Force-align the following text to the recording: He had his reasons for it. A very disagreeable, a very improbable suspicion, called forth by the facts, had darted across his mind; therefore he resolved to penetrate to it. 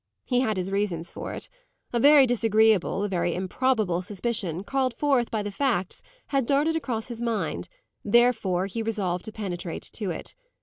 He 0.25 0.39
had 0.39 0.57
his 0.57 0.71
reasons 0.71 1.11
for 1.11 1.31
it. 1.31 1.47
A 1.93 1.99
very 1.99 2.25
disagreeable, 2.25 3.03
a 3.03 3.07
very 3.07 3.35
improbable 3.35 4.01
suspicion, 4.01 4.63
called 4.63 4.95
forth 4.95 5.29
by 5.29 5.43
the 5.43 5.51
facts, 5.51 6.01
had 6.29 6.47
darted 6.47 6.75
across 6.75 7.09
his 7.09 7.21
mind; 7.21 7.69
therefore 8.03 8.65
he 8.65 8.81
resolved 8.81 9.25
to 9.25 9.31
penetrate 9.31 9.83
to 9.93 10.09
it. 10.09 10.33